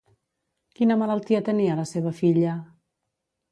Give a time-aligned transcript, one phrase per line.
[0.79, 2.57] Quina malaltia tenia la seva filla?